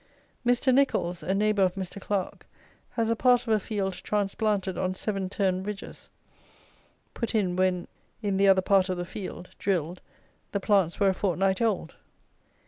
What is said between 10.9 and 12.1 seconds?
were a fortnight old.